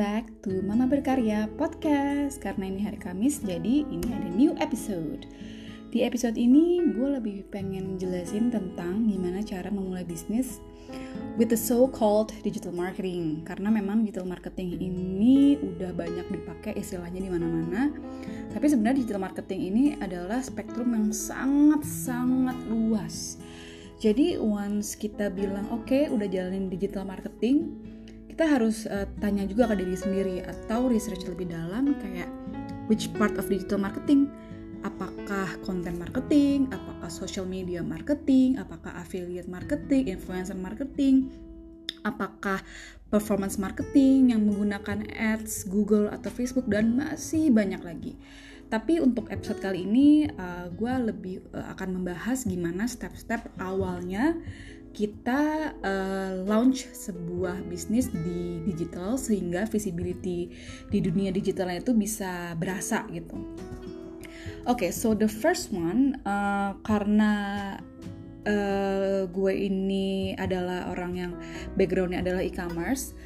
back 0.00 0.32
to 0.40 0.64
Mama 0.64 0.88
Berkarya 0.88 1.44
Podcast. 1.60 2.40
Karena 2.40 2.72
ini 2.72 2.80
hari 2.80 2.96
Kamis, 2.96 3.44
jadi 3.44 3.84
ini 3.84 4.08
ada 4.08 4.32
new 4.32 4.56
episode. 4.56 5.28
Di 5.92 6.08
episode 6.08 6.40
ini 6.40 6.80
gue 6.88 7.20
lebih 7.20 7.44
pengen 7.52 8.00
jelasin 8.00 8.48
tentang 8.48 9.04
gimana 9.04 9.44
cara 9.44 9.68
memulai 9.68 10.08
bisnis 10.08 10.64
With 11.36 11.52
the 11.52 11.60
so-called 11.60 12.32
digital 12.40 12.72
marketing. 12.72 13.44
Karena 13.44 13.68
memang 13.68 14.08
digital 14.08 14.24
marketing 14.24 14.80
ini 14.80 15.60
udah 15.60 15.92
banyak 15.92 16.32
dipakai 16.32 16.80
istilahnya 16.80 17.20
di 17.20 17.28
mana-mana. 17.28 17.92
Tapi 18.56 18.72
sebenarnya 18.72 19.04
digital 19.04 19.20
marketing 19.20 19.60
ini 19.68 19.84
adalah 20.00 20.40
spektrum 20.40 20.96
yang 20.96 21.12
sangat-sangat 21.12 22.56
luas. 22.72 23.36
Jadi 24.00 24.40
once 24.40 24.96
kita 24.96 25.28
bilang 25.28 25.68
oke 25.68 25.84
okay, 25.84 26.08
udah 26.08 26.24
jalanin 26.24 26.72
digital 26.72 27.04
marketing, 27.04 27.76
kita 28.30 28.46
harus 28.46 28.86
uh, 28.86 29.04
tanya 29.18 29.44
juga 29.44 29.68
ke 29.74 29.82
diri 29.82 29.96
sendiri 29.98 30.36
atau 30.46 30.86
research 30.86 31.26
lebih 31.26 31.50
dalam 31.50 31.98
kayak 31.98 32.30
which 32.86 33.10
part 33.18 33.34
of 33.36 33.50
digital 33.50 33.78
marketing 33.78 34.30
apakah 34.80 35.60
content 35.60 35.96
marketing, 36.00 36.68
apakah 36.72 37.12
social 37.12 37.44
media 37.44 37.84
marketing, 37.84 38.56
apakah 38.56 38.96
affiliate 38.96 39.48
marketing, 39.48 40.08
influencer 40.08 40.56
marketing, 40.56 41.28
apakah 42.04 42.64
performance 43.12 43.58
marketing 43.60 44.32
yang 44.32 44.46
menggunakan 44.46 45.04
ads, 45.12 45.66
Google 45.68 46.08
atau 46.08 46.30
Facebook 46.32 46.70
dan 46.70 46.96
masih 46.96 47.50
banyak 47.52 47.82
lagi. 47.82 48.14
Tapi 48.70 49.02
untuk 49.02 49.26
episode 49.34 49.58
kali 49.58 49.82
ini 49.82 50.30
uh, 50.30 50.70
gue 50.70 50.94
lebih 51.10 51.42
uh, 51.50 51.74
akan 51.74 52.00
membahas 52.00 52.46
gimana 52.46 52.86
step-step 52.86 53.50
awalnya 53.58 54.38
kita 54.90 55.72
uh, 55.80 56.32
launch 56.44 56.90
sebuah 56.90 57.62
bisnis 57.70 58.10
di 58.10 58.58
digital 58.66 59.14
sehingga 59.14 59.64
visibility 59.70 60.50
di 60.90 60.98
dunia 60.98 61.30
digitalnya 61.30 61.78
itu 61.82 61.94
bisa 61.94 62.58
berasa 62.58 63.06
gitu. 63.14 63.38
Oke, 64.68 64.86
okay, 64.86 64.90
so 64.92 65.16
the 65.16 65.30
first 65.30 65.72
one 65.72 66.20
uh, 66.28 66.76
karena 66.84 67.32
uh, 68.44 69.24
gue 69.30 69.52
ini 69.56 70.36
adalah 70.36 70.92
orang 70.92 71.12
yang 71.16 71.32
backgroundnya 71.80 72.20
adalah 72.20 72.44
e-commerce, 72.44 73.16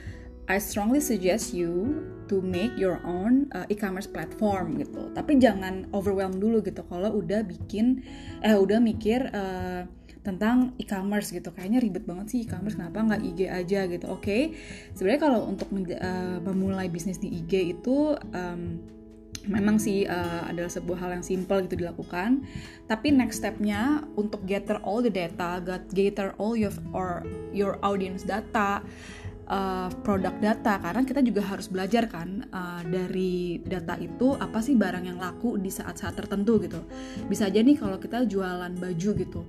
I 0.45 0.61
strongly 0.61 1.01
suggest 1.01 1.57
you 1.57 2.05
to 2.29 2.45
make 2.45 2.77
your 2.77 3.01
own 3.09 3.49
uh, 3.57 3.65
e-commerce 3.73 4.07
platform 4.07 4.77
gitu. 4.77 5.09
Tapi 5.17 5.41
jangan 5.41 5.89
overwhelm 5.97 6.37
dulu 6.37 6.61
gitu 6.61 6.85
kalau 6.87 7.17
udah 7.19 7.41
bikin 7.45 8.05
eh 8.45 8.53
udah 8.53 8.77
mikir 8.81 9.33
uh, 9.33 9.89
tentang 10.25 10.73
e-commerce 10.81 11.31
gitu. 11.31 11.53
Kayaknya 11.53 11.79
ribet 11.85 12.05
banget 12.09 12.27
sih 12.33 12.49
e-commerce 12.49 12.81
kenapa 12.81 13.05
nggak 13.05 13.23
IG 13.23 13.41
aja 13.47 13.81
gitu. 13.87 14.07
Oke 14.09 14.25
okay. 14.25 14.43
sebenarnya 14.97 15.21
kalau 15.21 15.41
untuk 15.47 15.69
uh, 15.71 16.41
memulai 16.41 16.89
bisnis 16.89 17.21
di 17.21 17.29
IG 17.29 17.77
itu 17.79 18.17
um, 18.17 18.81
memang 19.45 19.77
sih 19.77 20.09
uh, 20.09 20.49
adalah 20.49 20.73
sebuah 20.73 20.99
hal 21.05 21.21
yang 21.21 21.25
simple 21.25 21.61
gitu 21.69 21.77
dilakukan. 21.77 22.49
Tapi 22.89 23.13
next 23.13 23.45
stepnya 23.45 24.09
untuk 24.17 24.43
gather 24.49 24.81
all 24.81 25.05
the 25.05 25.13
data 25.13 25.61
gather 25.93 26.33
all 26.41 26.57
your 26.57 26.73
or 26.97 27.21
your 27.53 27.77
audience 27.85 28.25
data 28.25 28.81
uh, 29.53 29.93
produk 30.01 30.33
data 30.41 30.81
karena 30.81 31.05
kita 31.05 31.21
juga 31.21 31.45
harus 31.45 31.69
belajar 31.69 32.09
kan 32.09 32.49
uh, 32.49 32.81
dari 32.89 33.61
data 33.61 34.01
itu 34.01 34.33
apa 34.41 34.65
sih 34.65 34.73
barang 34.73 35.05
yang 35.05 35.21
laku 35.21 35.61
di 35.61 35.69
saat-saat 35.69 36.17
tertentu 36.17 36.65
gitu. 36.65 36.81
Bisa 37.29 37.53
aja 37.53 37.61
nih 37.61 37.77
kalau 37.77 38.01
kita 38.01 38.25
jualan 38.25 38.73
baju 38.73 39.11
gitu 39.21 39.43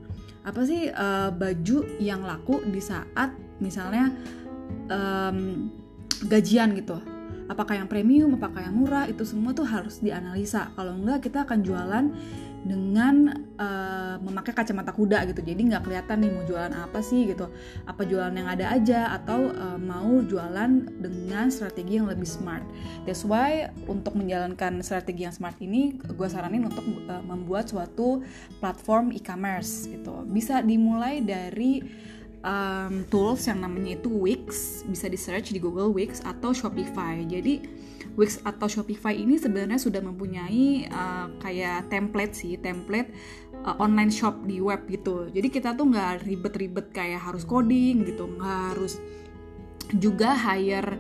apa 0.45 0.61
sih 0.61 0.93
uh, 0.93 1.33
baju 1.33 1.97
yang 1.97 2.21
laku 2.21 2.61
di 2.69 2.77
saat 2.77 3.33
misalnya 3.57 4.13
um, 4.93 5.67
gajian 6.29 6.77
gitu. 6.77 7.01
Apakah 7.45 7.77
yang 7.81 7.89
premium 7.89 8.37
apakah 8.37 8.65
yang 8.65 8.77
murah 8.77 9.09
itu 9.09 9.25
semua 9.25 9.57
tuh 9.57 9.65
harus 9.65 10.01
dianalisa. 10.01 10.69
Kalau 10.77 10.93
enggak 10.97 11.29
kita 11.29 11.49
akan 11.49 11.59
jualan 11.65 12.05
dengan 12.65 13.45
uh, 13.61 14.17
memakai 14.25 14.57
kacamata 14.57 14.89
kuda 14.89 15.29
gitu. 15.29 15.45
Jadi 15.45 15.69
nggak 15.69 15.85
kelihatan 15.85 16.17
nih 16.25 16.31
mau 16.33 16.43
jualan 16.49 16.73
apa 16.73 16.99
sih 17.05 17.29
gitu. 17.29 17.45
Apa 17.85 18.01
jualan 18.09 18.33
yang 18.33 18.49
ada 18.49 18.73
aja 18.73 19.13
atau 19.13 19.53
uh, 19.53 19.77
mau 19.77 20.19
jualan 20.25 20.89
dengan 20.97 21.53
strategi 21.53 22.01
yang 22.01 22.09
lebih 22.09 22.25
smart. 22.25 22.65
That's 23.05 23.21
why 23.21 23.69
untuk 23.85 24.17
menjalankan 24.17 24.81
strategi 24.81 25.29
yang 25.29 25.35
smart 25.37 25.61
ini 25.61 25.93
gue 26.01 26.27
saranin 26.27 26.65
untuk 26.65 26.83
uh, 27.05 27.21
membuat 27.21 27.69
suatu 27.69 28.25
platform 28.57 29.13
e-commerce 29.13 29.85
gitu. 29.85 30.25
Bisa 30.25 30.65
dimulai 30.65 31.21
dari 31.21 31.85
um, 32.45 33.01
tools 33.09 33.49
yang 33.49 33.65
namanya 33.65 33.97
itu 33.97 34.07
Wix 34.13 34.81
bisa 34.85 35.09
di 35.09 35.17
search 35.17 35.49
di 35.49 35.57
Google 35.57 35.89
Wix 35.89 36.21
atau 36.21 36.53
Shopify 36.53 37.25
jadi 37.25 37.65
Wix 38.15 38.39
atau 38.47 38.71
Shopify 38.71 39.11
ini 39.11 39.35
sebenarnya 39.35 39.75
sudah 39.75 39.99
mempunyai 39.99 40.87
uh, 40.87 41.27
kayak 41.43 41.91
template 41.91 42.31
sih, 42.31 42.55
template 42.55 43.11
uh, 43.67 43.75
online 43.75 44.07
shop 44.07 44.47
di 44.47 44.63
web 44.63 44.87
gitu. 44.87 45.27
Jadi 45.27 45.51
kita 45.51 45.75
tuh 45.75 45.91
nggak 45.91 46.23
ribet-ribet 46.23 46.95
kayak 46.95 47.19
harus 47.19 47.43
coding 47.43 48.07
gitu, 48.07 48.31
nggak 48.39 48.59
harus 48.71 49.03
juga 49.99 50.33
hire 50.33 50.97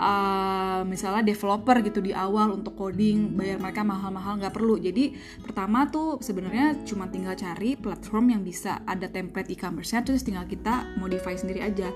uh, 0.00 0.80
misalnya 0.88 1.20
developer 1.20 1.76
gitu 1.84 2.00
di 2.00 2.16
awal 2.16 2.56
untuk 2.56 2.72
coding 2.74 3.36
bayar 3.36 3.60
mereka 3.60 3.84
mahal-mahal 3.84 4.40
nggak 4.40 4.56
perlu. 4.56 4.80
Jadi 4.80 5.12
pertama 5.44 5.86
tuh 5.92 6.18
sebenarnya 6.24 6.80
cuma 6.88 7.06
tinggal 7.12 7.36
cari 7.36 7.76
platform 7.76 8.32
yang 8.32 8.42
bisa 8.42 8.80
ada 8.88 9.06
template 9.12 9.52
e-commerce-nya 9.52 10.00
terus 10.02 10.24
tinggal 10.24 10.48
kita 10.48 10.96
modify 10.96 11.36
sendiri 11.36 11.60
aja. 11.60 11.92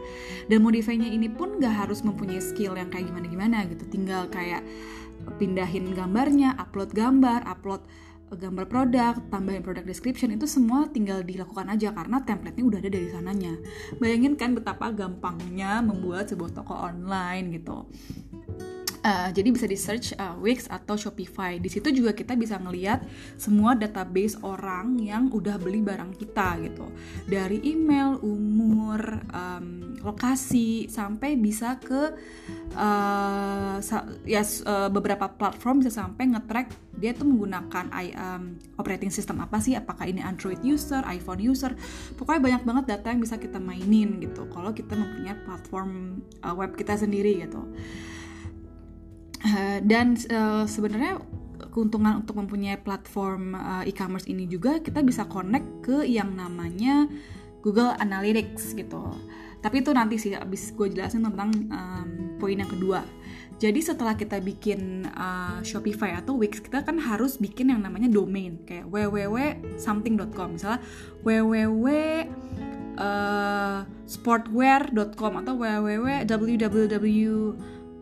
Dan 0.46 0.60
modify-nya 0.60 1.08
ini 1.08 1.32
pun 1.32 1.56
nggak 1.56 1.88
harus 1.88 2.04
mempunyai 2.04 2.44
skill 2.44 2.76
yang 2.76 2.92
kayak 2.92 3.08
gimana-gimana 3.08 3.64
gitu. 3.72 3.88
Tinggal 3.88 4.28
kayak 4.28 4.60
pindahin 5.40 5.96
gambarnya 5.96 6.52
upload 6.60 6.92
gambar 6.92 7.48
upload 7.48 7.80
gambar 8.36 8.66
produk, 8.68 9.14
tambahin 9.30 9.62
produk 9.64 9.86
description 9.86 10.34
itu 10.34 10.44
semua 10.44 10.90
tinggal 10.90 11.22
dilakukan 11.22 11.70
aja 11.72 11.94
karena 11.94 12.22
template-nya 12.22 12.64
udah 12.64 12.78
ada 12.82 12.90
dari 12.90 13.08
sananya. 13.08 13.54
Bayangin 13.98 14.34
kan 14.34 14.52
betapa 14.52 14.90
gampangnya 14.92 15.80
membuat 15.80 16.28
sebuah 16.28 16.52
toko 16.52 16.74
online 16.74 17.54
gitu. 17.56 17.88
Uh, 19.04 19.28
jadi 19.36 19.52
bisa 19.52 19.68
di 19.68 19.76
search 19.76 20.16
uh, 20.16 20.32
Wix 20.40 20.64
atau 20.64 20.96
Shopify. 20.96 21.60
Di 21.60 21.68
situ 21.68 21.92
juga 21.92 22.16
kita 22.16 22.32
bisa 22.40 22.56
ngeliat 22.56 23.04
semua 23.36 23.76
database 23.76 24.40
orang 24.40 24.96
yang 24.96 25.28
udah 25.28 25.60
beli 25.60 25.84
barang 25.84 26.16
kita 26.16 26.56
gitu. 26.64 26.88
Dari 27.28 27.60
email, 27.68 28.16
umur, 28.24 29.28
um, 29.28 29.92
lokasi, 30.00 30.88
sampai 30.88 31.36
bisa 31.36 31.76
ke 31.76 32.16
uh, 32.80 33.76
ya 34.24 34.40
uh, 34.40 34.88
beberapa 34.88 35.28
platform 35.36 35.84
bisa 35.84 35.92
sampai 35.92 36.32
ngetrack 36.32 36.72
dia 36.96 37.12
tuh 37.12 37.28
menggunakan 37.28 37.92
um, 38.16 38.56
operating 38.80 39.12
system 39.12 39.36
apa 39.44 39.60
sih? 39.60 39.76
Apakah 39.76 40.08
ini 40.08 40.24
Android 40.24 40.64
user, 40.64 41.04
iPhone 41.04 41.44
user? 41.44 41.76
Pokoknya 42.16 42.40
banyak 42.40 42.62
banget 42.64 42.84
data 42.96 43.12
yang 43.12 43.20
bisa 43.20 43.36
kita 43.36 43.60
mainin 43.60 44.16
gitu. 44.16 44.48
Kalau 44.48 44.72
kita 44.72 44.96
mempunyai 44.96 45.36
platform 45.44 46.24
uh, 46.40 46.56
web 46.56 46.72
kita 46.72 46.96
sendiri 46.96 47.44
gitu. 47.44 47.68
Eh, 49.44 49.78
dan 49.84 50.16
uh, 50.32 50.64
sebenarnya 50.64 51.20
keuntungan 51.68 52.24
untuk 52.24 52.40
mempunyai 52.40 52.80
platform 52.80 53.52
uh, 53.52 53.84
e-commerce 53.84 54.24
ini 54.24 54.48
juga 54.48 54.80
kita 54.80 55.04
bisa 55.04 55.28
connect 55.28 55.84
ke 55.84 56.08
yang 56.08 56.32
namanya 56.32 57.04
Google 57.60 57.92
Analytics 58.00 58.72
gitu. 58.72 59.04
Tapi 59.60 59.84
itu 59.84 59.92
nanti 59.92 60.16
sih 60.16 60.32
abis 60.32 60.72
gue 60.72 60.92
jelasin 60.92 61.28
tentang 61.28 61.52
um, 61.68 62.08
poin 62.40 62.56
yang 62.56 62.68
kedua. 62.68 63.04
Jadi 63.60 63.80
setelah 63.84 64.16
kita 64.16 64.40
bikin 64.40 65.08
uh, 65.12 65.60
Shopify 65.60 66.16
atau 66.20 66.36
Wix, 66.40 66.64
kita 66.64 66.80
kan 66.84 66.96
harus 67.00 67.36
bikin 67.36 67.72
yang 67.72 67.80
namanya 67.84 68.08
domain 68.08 68.60
kayak 68.64 68.88
www.something.com, 68.88 70.56
misalnya 70.56 70.80
www 71.24 71.86
uh, 72.98 73.78
sportwear.com 74.04 75.32
atau 75.42 75.54
www 75.58 77.26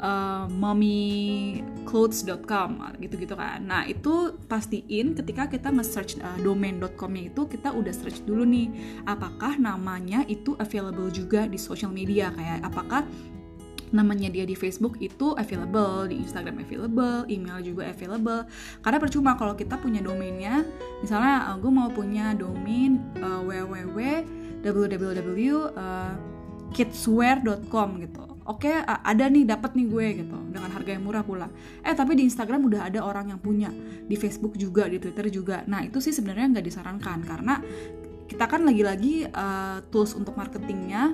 uh, 0.02 0.50
mommyclothes.com 0.50 2.70
gitu-gitu 2.98 3.38
kan. 3.38 3.62
Nah, 3.64 3.86
itu 3.86 4.34
pastiin 4.50 5.14
ketika 5.14 5.46
kita 5.48 5.70
nge-search 5.70 6.18
uh, 6.20 6.36
domain.com-nya 6.42 7.30
itu 7.30 7.46
kita 7.46 7.70
udah 7.72 7.94
search 7.94 8.26
dulu 8.26 8.42
nih 8.42 8.68
apakah 9.06 9.54
namanya 9.56 10.26
itu 10.26 10.58
available 10.58 11.06
juga 11.08 11.46
di 11.46 11.56
social 11.56 11.94
media 11.94 12.34
kayak 12.34 12.66
apakah 12.66 13.06
namanya 13.92 14.32
dia 14.32 14.48
di 14.48 14.56
Facebook 14.56 14.96
itu 15.04 15.36
available, 15.36 16.08
di 16.08 16.24
Instagram 16.24 16.64
available, 16.64 17.28
email 17.28 17.60
juga 17.60 17.92
available. 17.92 18.48
Karena 18.80 18.98
percuma 18.98 19.36
kalau 19.36 19.52
kita 19.52 19.76
punya 19.76 20.00
domainnya, 20.00 20.64
misalnya 21.04 21.52
uh, 21.52 21.60
gue 21.60 21.68
mau 21.68 21.92
punya 21.92 22.32
domain 22.32 22.96
uh, 23.20 23.44
www.kidswear.com 26.72 27.88
gitu. 28.00 28.22
Oke 28.42 28.74
ada 28.82 29.30
nih 29.30 29.46
dapat 29.46 29.78
nih 29.78 29.86
gue 29.86 30.06
gitu 30.24 30.38
dengan 30.50 30.70
harga 30.74 30.90
yang 30.90 31.04
murah 31.06 31.22
pula. 31.22 31.46
Eh 31.86 31.94
tapi 31.94 32.18
di 32.18 32.26
Instagram 32.26 32.66
udah 32.66 32.90
ada 32.90 33.04
orang 33.04 33.30
yang 33.30 33.38
punya 33.38 33.70
di 34.02 34.18
Facebook 34.18 34.58
juga 34.58 34.90
di 34.90 34.98
Twitter 34.98 35.30
juga. 35.30 35.62
Nah 35.70 35.86
itu 35.86 36.02
sih 36.02 36.10
sebenarnya 36.10 36.58
nggak 36.58 36.66
disarankan 36.66 37.18
karena 37.22 37.62
kita 38.26 38.48
kan 38.48 38.64
lagi-lagi 38.64 39.28
uh, 39.28 39.84
tools 39.92 40.16
untuk 40.16 40.34
marketingnya 40.34 41.12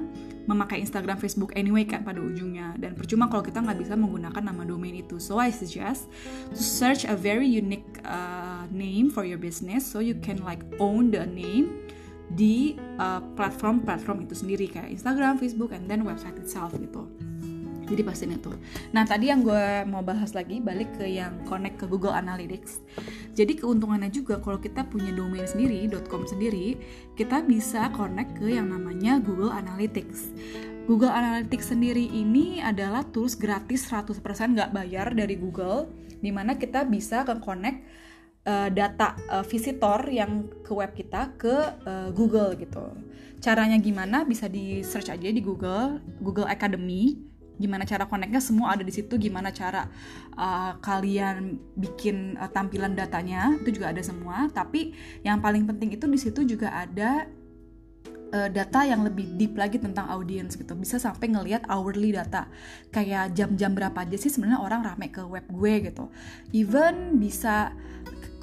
memakai 0.48 0.80
Instagram, 0.80 1.20
Facebook 1.20 1.52
anyway 1.52 1.84
kan 1.84 2.00
pada 2.00 2.24
ujungnya. 2.24 2.72
Dan 2.80 2.96
percuma 2.96 3.28
kalau 3.28 3.44
kita 3.44 3.60
nggak 3.60 3.76
bisa 3.84 3.92
menggunakan 3.92 4.40
nama 4.40 4.64
domain 4.64 4.96
itu. 4.96 5.20
So 5.20 5.36
I 5.36 5.52
suggest 5.52 6.08
to 6.48 6.62
search 6.62 7.04
a 7.04 7.12
very 7.12 7.44
unique 7.44 8.00
uh, 8.08 8.64
name 8.72 9.12
for 9.12 9.28
your 9.28 9.36
business 9.36 9.84
so 9.84 10.00
you 10.00 10.16
can 10.16 10.40
like 10.40 10.64
own 10.80 11.12
the 11.12 11.28
name 11.28 11.76
di 12.28 12.76
platform-platform 13.08 14.18
uh, 14.20 14.24
itu 14.28 14.34
sendiri 14.36 14.66
kayak 14.68 14.92
Instagram, 14.92 15.40
Facebook, 15.40 15.72
and 15.72 15.88
then 15.88 16.04
website 16.04 16.36
itself 16.36 16.76
gitu. 16.76 17.08
Jadi 17.88 18.04
pastiin 18.04 18.36
itu. 18.36 18.52
Nah 18.92 19.08
tadi 19.08 19.32
yang 19.32 19.40
gue 19.40 19.88
mau 19.88 20.04
bahas 20.04 20.36
lagi 20.36 20.60
balik 20.60 21.00
ke 21.00 21.08
yang 21.08 21.40
connect 21.48 21.80
ke 21.80 21.88
Google 21.88 22.12
Analytics. 22.12 22.84
Jadi 23.32 23.56
keuntungannya 23.56 24.12
juga 24.12 24.36
kalau 24.44 24.60
kita 24.60 24.84
punya 24.84 25.08
domain 25.16 25.48
sendiri 25.48 25.88
.com 26.04 26.28
sendiri 26.28 26.76
kita 27.16 27.40
bisa 27.48 27.88
connect 27.96 28.36
ke 28.36 28.52
yang 28.52 28.68
namanya 28.68 29.16
Google 29.24 29.56
Analytics. 29.56 30.36
Google 30.84 31.12
Analytics 31.12 31.72
sendiri 31.72 32.08
ini 32.12 32.60
adalah 32.60 33.04
tools 33.08 33.36
gratis 33.36 33.88
100% 33.88 34.20
nggak 34.56 34.72
bayar 34.72 35.12
dari 35.16 35.36
Google 35.40 35.88
di 36.20 36.28
mana 36.28 36.60
kita 36.60 36.84
bisa 36.84 37.24
ke 37.24 37.40
connect 37.40 37.84
uh, 38.48 38.68
data 38.72 39.12
uh, 39.28 39.44
visitor 39.44 40.08
yang 40.08 40.48
ke 40.64 40.72
web 40.72 40.96
kita 40.96 41.36
ke 41.36 41.52
uh, 41.84 42.08
Google 42.16 42.56
gitu. 42.56 42.96
Caranya 43.38 43.76
gimana? 43.78 44.24
Bisa 44.24 44.48
di 44.48 44.80
search 44.82 45.12
aja 45.12 45.28
di 45.28 45.42
Google, 45.44 46.00
Google 46.18 46.48
Academy. 46.48 47.20
Gimana 47.58 47.84
cara 47.84 48.06
connectnya? 48.06 48.40
Semua 48.40 48.74
ada 48.74 48.82
di 48.82 48.90
situ. 48.90 49.20
Gimana 49.20 49.52
cara 49.52 49.86
uh, 50.34 50.80
kalian 50.80 51.60
bikin 51.76 52.40
uh, 52.40 52.50
tampilan 52.50 52.96
datanya? 52.96 53.54
Itu 53.60 53.70
juga 53.76 53.92
ada 53.92 54.02
semua. 54.02 54.48
Tapi 54.50 54.96
yang 55.22 55.38
paling 55.38 55.68
penting 55.68 55.94
itu 55.94 56.08
di 56.08 56.18
situ 56.18 56.40
juga 56.48 56.72
ada 56.72 57.28
data 58.28 58.84
yang 58.84 59.08
lebih 59.08 59.40
deep 59.40 59.56
lagi 59.56 59.80
tentang 59.80 60.04
audience 60.12 60.52
gitu. 60.52 60.76
Bisa 60.76 61.00
sampai 61.00 61.32
ngelihat 61.32 61.64
hourly 61.64 62.12
data. 62.12 62.44
Kayak 62.92 63.32
jam-jam 63.32 63.72
berapa 63.72 64.04
aja 64.04 64.20
sih 64.20 64.28
sebenarnya 64.28 64.60
orang 64.60 64.84
rame 64.84 65.08
ke 65.08 65.24
web 65.24 65.48
gue 65.48 65.88
gitu. 65.88 66.12
Even 66.52 67.16
bisa 67.16 67.72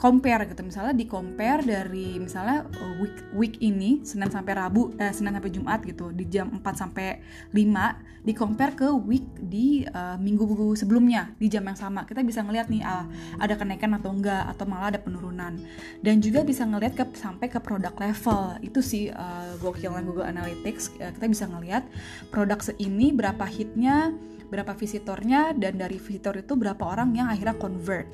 compare 0.06 0.46
gitu. 0.46 0.62
Misalnya 0.62 0.94
di 0.94 1.10
compare 1.10 1.66
dari 1.66 2.22
misalnya 2.22 2.62
uh, 2.62 2.94
week 3.02 3.18
week 3.34 3.56
ini 3.66 4.06
Senin 4.06 4.30
sampai 4.30 4.54
Rabu 4.54 4.94
eh, 5.02 5.10
Senin 5.10 5.34
sampai 5.34 5.50
Jumat 5.50 5.82
gitu 5.82 6.14
di 6.14 6.30
jam 6.30 6.54
4 6.54 6.62
sampai 6.78 7.26
5 7.50 8.22
di 8.22 8.34
compare 8.38 8.78
ke 8.78 8.86
week 8.94 9.26
di 9.42 9.82
uh, 9.82 10.14
minggu 10.22 10.78
sebelumnya 10.78 11.34
di 11.42 11.50
jam 11.50 11.66
yang 11.66 11.74
sama. 11.74 12.06
Kita 12.06 12.22
bisa 12.22 12.46
ngelihat 12.46 12.70
nih 12.70 12.86
uh, 12.86 13.10
ada 13.42 13.58
kenaikan 13.58 13.98
atau 13.98 14.14
enggak 14.14 14.46
atau 14.54 14.70
malah 14.70 14.94
ada 14.94 15.02
penurunan. 15.02 15.58
Dan 16.06 16.22
juga 16.22 16.46
bisa 16.46 16.70
ngelihat 16.70 16.94
ke 16.94 17.06
sampai 17.18 17.50
ke 17.50 17.58
produk 17.58 17.98
level. 17.98 18.62
Itu 18.62 18.86
sih 18.86 19.10
uh, 19.10 19.58
gokilnya 19.58 20.06
Google 20.06 20.30
Analytics. 20.30 21.02
Uh, 21.02 21.10
kita 21.18 21.26
bisa 21.26 21.46
ngelihat 21.50 21.82
produk 22.30 22.62
ini 22.78 23.10
berapa 23.10 23.46
hitnya 23.50 24.14
berapa 24.46 24.78
visitornya 24.78 25.58
dan 25.58 25.82
dari 25.82 25.98
visitor 25.98 26.38
itu 26.38 26.54
berapa 26.54 26.86
orang 26.86 27.18
yang 27.18 27.34
akhirnya 27.34 27.58
convert 27.58 28.06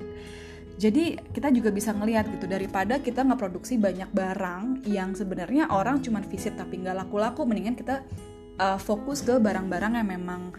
jadi 0.81 1.13
kita 1.29 1.53
juga 1.53 1.69
bisa 1.69 1.93
ngelihat 1.93 2.25
gitu 2.33 2.49
daripada 2.49 2.97
kita 2.97 3.21
nggak 3.21 3.37
produksi 3.37 3.77
banyak 3.77 4.09
barang 4.09 4.89
yang 4.89 5.13
sebenarnya 5.13 5.69
orang 5.69 6.01
cuma 6.01 6.25
visit 6.25 6.57
tapi 6.57 6.81
nggak 6.81 7.05
laku-laku, 7.05 7.45
mendingan 7.45 7.77
kita 7.77 8.01
uh, 8.57 8.81
fokus 8.81 9.21
ke 9.21 9.37
barang-barang 9.37 10.01
yang 10.01 10.09
memang 10.09 10.49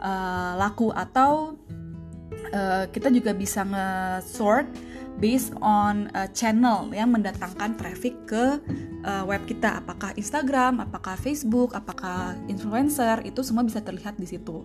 uh, 0.00 0.56
laku 0.56 0.88
atau 0.96 1.60
uh, 2.56 2.88
kita 2.88 3.12
juga 3.12 3.36
bisa 3.36 3.68
nge-sort 3.68 4.64
based 5.20 5.52
on 5.60 6.08
uh, 6.16 6.24
channel 6.32 6.88
yang 6.96 7.12
mendatangkan 7.12 7.76
traffic 7.76 8.16
ke 8.24 8.56
uh, 9.04 9.28
web 9.28 9.44
kita. 9.44 9.84
Apakah 9.84 10.16
Instagram, 10.16 10.80
apakah 10.80 11.20
Facebook, 11.20 11.76
apakah 11.76 12.32
influencer 12.48 13.20
itu 13.28 13.44
semua 13.44 13.60
bisa 13.60 13.84
terlihat 13.84 14.16
di 14.16 14.24
situ 14.24 14.64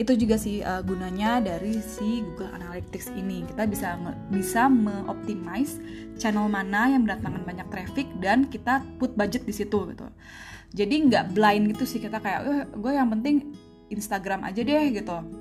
itu 0.00 0.16
juga 0.16 0.40
sih 0.40 0.64
uh, 0.64 0.80
gunanya 0.80 1.44
dari 1.44 1.76
si 1.84 2.24
Google 2.24 2.56
Analytics 2.56 3.12
ini. 3.12 3.44
Kita 3.44 3.68
bisa 3.68 4.00
bisa 4.32 4.64
mengoptimize 4.72 5.76
channel 6.16 6.48
mana 6.48 6.88
yang 6.88 7.04
mendatangkan 7.04 7.44
banyak 7.44 7.68
traffic 7.68 8.08
dan 8.24 8.48
kita 8.48 8.80
put 8.96 9.12
budget 9.12 9.44
di 9.44 9.52
situ 9.52 9.92
gitu. 9.92 10.08
Jadi 10.72 10.94
nggak 11.12 11.36
blind 11.36 11.76
gitu 11.76 11.84
sih 11.84 12.00
kita 12.00 12.16
kayak 12.16 12.40
eh, 12.48 12.64
gue 12.72 12.92
yang 12.96 13.12
penting 13.12 13.52
Instagram 13.92 14.46
aja 14.46 14.62
deh 14.62 14.88
gitu 14.94 15.39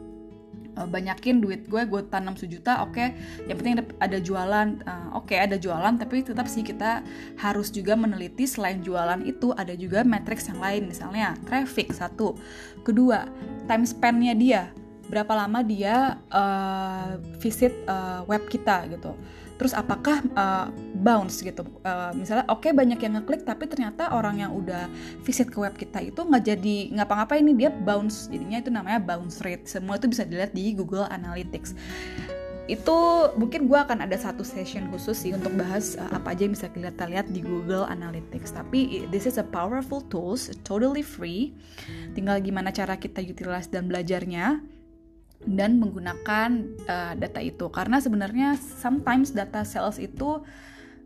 uh, 0.77 0.85
banyakin 0.85 1.41
duit 1.41 1.65
gue 1.65 1.81
gue 1.87 2.01
tanam 2.11 2.35
sejuta 2.37 2.83
oke. 2.85 2.93
Okay. 2.93 3.07
yang 3.47 3.57
penting 3.57 3.75
ada 3.97 4.17
jualan. 4.19 4.67
Uh, 4.85 5.17
oke 5.17 5.31
okay, 5.31 5.39
ada 5.41 5.55
jualan 5.55 5.95
tapi 5.97 6.21
tetap 6.21 6.45
sih 6.45 6.61
kita 6.61 7.01
harus 7.39 7.71
juga 7.73 7.95
meneliti 7.95 8.45
selain 8.45 8.83
jualan 8.83 9.23
itu 9.25 9.55
ada 9.55 9.73
juga 9.73 10.05
matriks 10.05 10.51
yang 10.51 10.59
lain. 10.59 10.89
Misalnya 10.91 11.33
traffic 11.47 11.95
satu. 11.95 12.37
Kedua 12.83 13.25
time 13.65 13.85
spendnya 13.85 14.33
dia 14.35 14.63
berapa 15.09 15.33
lama 15.33 15.59
dia 15.65 16.21
uh, 16.29 17.17
visit 17.41 17.73
uh, 17.89 18.21
web 18.29 18.45
kita 18.45 18.85
gitu. 18.93 19.17
Terus 19.59 19.75
apakah 19.75 20.23
uh, 20.39 20.71
bounce 21.03 21.43
gitu? 21.43 21.67
Uh, 21.83 22.15
misalnya 22.15 22.47
oke 22.47 22.63
okay, 22.63 22.71
banyak 22.71 22.95
yang 22.95 23.19
ngeklik 23.19 23.43
tapi 23.43 23.67
ternyata 23.67 24.15
orang 24.15 24.39
yang 24.39 24.55
udah 24.55 24.87
visit 25.27 25.51
ke 25.51 25.59
web 25.59 25.75
kita 25.75 25.99
itu 25.99 26.23
nggak 26.23 26.47
jadi 26.47 26.95
ngapa-ngapa 26.95 27.35
ini 27.35 27.51
dia 27.59 27.67
bounce. 27.67 28.31
Jadinya 28.31 28.63
itu 28.63 28.71
namanya 28.71 29.03
bounce 29.03 29.43
rate. 29.43 29.67
Semua 29.67 29.99
itu 29.99 30.07
bisa 30.07 30.23
dilihat 30.23 30.55
di 30.55 30.71
Google 30.71 31.11
Analytics. 31.11 31.75
Itu 32.71 32.95
mungkin 33.35 33.65
gue 33.65 33.75
akan 33.75 34.05
ada 34.05 34.15
satu 34.15 34.45
session 34.45 34.87
khusus 34.93 35.27
sih 35.27 35.35
untuk 35.35 35.51
bahas 35.59 35.99
uh, 35.99 36.07
apa 36.15 36.37
aja 36.37 36.47
yang 36.47 36.55
bisa 36.55 36.71
kita 36.71 37.03
lihat 37.11 37.27
di 37.27 37.43
Google 37.43 37.83
Analytics. 37.83 38.55
Tapi 38.55 39.11
this 39.11 39.27
is 39.27 39.35
a 39.35 39.43
powerful 39.43 39.99
tools 40.07 40.47
totally 40.63 41.03
free. 41.03 41.51
Tinggal 42.15 42.39
gimana 42.39 42.71
cara 42.71 42.95
kita 42.95 43.19
utilize 43.19 43.67
dan 43.67 43.91
belajarnya 43.91 44.63
dan 45.47 45.79
menggunakan 45.79 46.49
uh, 46.83 47.13
data 47.15 47.39
itu. 47.39 47.71
Karena 47.71 48.03
sebenarnya 48.03 48.59
sometimes 48.59 49.31
data 49.31 49.63
sales 49.63 49.99
itu 49.99 50.43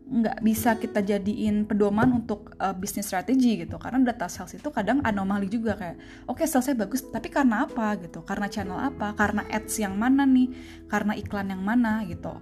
nggak 0.04 0.44
bisa 0.44 0.76
kita 0.76 1.00
jadiin 1.00 1.64
pedoman 1.64 2.12
untuk 2.12 2.52
uh, 2.60 2.76
bisnis 2.76 3.08
strategi 3.08 3.64
gitu. 3.64 3.80
Karena 3.80 4.04
data 4.04 4.28
sales 4.28 4.52
itu 4.52 4.68
kadang 4.68 5.00
anomali 5.00 5.48
juga 5.48 5.78
kayak 5.78 5.96
oke 6.28 6.42
okay, 6.42 6.46
salesnya 6.50 6.84
bagus 6.84 7.00
tapi 7.08 7.32
karena 7.32 7.64
apa? 7.64 7.96
gitu. 8.02 8.20
Karena 8.26 8.50
channel 8.50 8.76
apa? 8.76 9.16
Karena 9.16 9.46
ads 9.48 9.80
yang 9.80 9.96
mana 9.96 10.28
nih? 10.28 10.52
Karena 10.90 11.16
iklan 11.16 11.48
yang 11.54 11.62
mana? 11.64 12.04
gitu. 12.04 12.36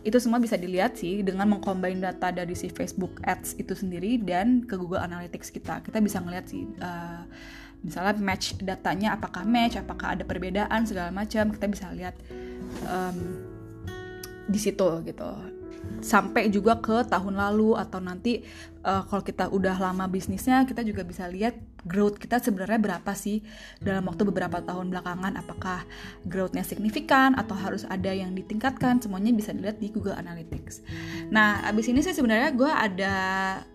Itu 0.00 0.16
semua 0.16 0.40
bisa 0.40 0.56
dilihat 0.56 0.96
sih 0.96 1.20
dengan 1.20 1.44
mengcombine 1.44 2.00
data 2.00 2.32
dari 2.32 2.56
si 2.56 2.72
Facebook 2.72 3.20
Ads 3.20 3.60
itu 3.60 3.76
sendiri 3.76 4.16
dan 4.16 4.64
ke 4.64 4.72
Google 4.72 5.04
Analytics 5.04 5.52
kita. 5.52 5.84
Kita 5.84 6.00
bisa 6.00 6.24
ngeliat 6.24 6.48
sih 6.48 6.64
uh, 6.80 7.28
misalnya 7.80 8.16
match 8.20 8.60
datanya 8.60 9.16
apakah 9.16 9.44
match 9.44 9.80
apakah 9.80 10.16
ada 10.16 10.24
perbedaan 10.24 10.84
segala 10.84 11.08
macam 11.08 11.48
kita 11.48 11.66
bisa 11.68 11.86
lihat 11.96 12.14
um, 12.84 13.16
di 14.50 14.58
situ 14.58 14.88
gitu. 15.06 15.30
Sampai 16.04 16.52
juga 16.52 16.76
ke 16.76 17.08
tahun 17.08 17.40
lalu 17.40 17.72
atau 17.80 18.04
nanti 18.04 18.44
uh, 18.84 19.02
kalau 19.08 19.24
kita 19.24 19.48
udah 19.48 19.80
lama 19.80 20.04
bisnisnya 20.12 20.68
kita 20.68 20.84
juga 20.84 21.02
bisa 21.08 21.24
lihat 21.24 21.56
growth 21.84 22.20
kita 22.20 22.40
sebenarnya 22.40 22.80
berapa 22.80 23.12
sih? 23.16 23.40
Dalam 23.80 24.08
waktu 24.08 24.26
beberapa 24.28 24.60
tahun 24.60 24.92
belakangan 24.92 25.38
apakah 25.40 25.84
growthnya 26.26 26.64
signifikan 26.64 27.36
atau 27.36 27.56
harus 27.56 27.86
ada 27.88 28.10
yang 28.12 28.36
ditingkatkan? 28.36 29.00
Semuanya 29.00 29.32
bisa 29.32 29.54
dilihat 29.54 29.80
di 29.80 29.88
Google 29.92 30.16
Analytics. 30.16 30.84
Nah 31.32 31.64
abis 31.64 31.88
ini 31.88 32.04
sih 32.04 32.12
sebenarnya 32.12 32.50
gue 32.52 32.70
ada 32.70 33.16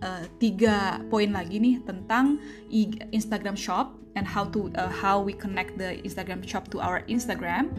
uh, 0.01 0.23
tiga 0.37 1.01
poin 1.09 1.29
lagi 1.31 1.57
nih 1.57 1.81
tentang 1.85 2.37
Instagram 3.13 3.55
Shop 3.57 3.95
and 4.15 4.23
how 4.23 4.47
to 4.47 4.71
uh, 4.79 4.89
how 4.89 5.19
we 5.19 5.35
connect 5.35 5.75
the 5.77 5.99
Instagram 6.03 6.43
Shop 6.47 6.67
to 6.71 6.79
our 6.79 7.03
Instagram. 7.11 7.71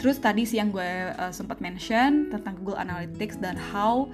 Terus 0.00 0.20
tadi 0.20 0.48
sih 0.48 0.60
yang 0.60 0.72
gue 0.72 1.12
uh, 1.16 1.32
sempat 1.32 1.60
mention 1.60 2.32
tentang 2.32 2.56
Google 2.60 2.80
Analytics 2.80 3.40
dan 3.40 3.56
how 3.56 4.08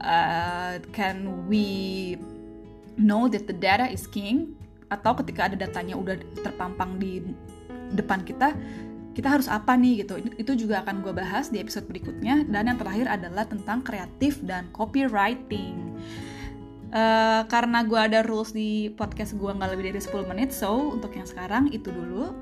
uh, 0.00 0.80
can 0.96 1.48
we 1.48 2.16
know 2.96 3.28
that 3.28 3.48
the 3.48 3.56
data 3.56 3.88
is 3.88 4.04
king 4.08 4.56
atau 4.92 5.16
ketika 5.24 5.48
ada 5.48 5.56
datanya 5.56 5.96
udah 5.96 6.20
terpampang 6.44 7.00
di 7.00 7.24
depan 7.96 8.20
kita 8.20 8.52
kita 9.12 9.28
harus 9.28 9.48
apa 9.48 9.76
nih 9.76 10.04
gitu. 10.04 10.18
Itu 10.40 10.56
juga 10.56 10.80
akan 10.84 11.04
gue 11.04 11.12
bahas 11.12 11.52
di 11.52 11.60
episode 11.60 11.84
berikutnya. 11.84 12.48
Dan 12.48 12.72
yang 12.72 12.78
terakhir 12.80 13.06
adalah 13.08 13.44
tentang 13.44 13.84
kreatif 13.84 14.40
dan 14.42 14.72
copywriting. 14.72 16.00
Uh, 16.92 17.44
karena 17.48 17.84
gue 17.88 17.96
ada 17.96 18.20
rules 18.20 18.52
di 18.52 18.92
podcast 18.92 19.32
gue 19.32 19.48
nggak 19.48 19.70
lebih 19.72 19.84
dari 19.92 20.00
10 20.00 20.28
menit 20.28 20.52
so 20.52 20.92
untuk 20.92 21.12
yang 21.16 21.24
sekarang 21.24 21.72
itu 21.72 21.88
dulu. 21.88 22.36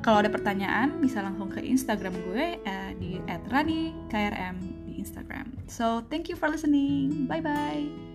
Kalau 0.00 0.24
ada 0.24 0.32
pertanyaan 0.32 0.96
bisa 0.98 1.20
langsung 1.20 1.52
ke 1.52 1.60
Instagram 1.60 2.16
gue 2.24 2.44
uh, 2.64 2.90
di 2.96 3.20
@rani_krm 3.52 4.56
di 4.88 4.92
Instagram. 4.96 5.52
So 5.68 6.04
thank 6.08 6.32
you 6.32 6.36
for 6.40 6.48
listening. 6.48 7.28
Bye 7.28 7.44
bye 7.44 8.11